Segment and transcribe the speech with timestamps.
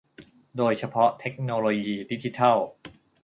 [0.57, 2.57] โดยเฉพาะเทคโนโลยีดิจิทัล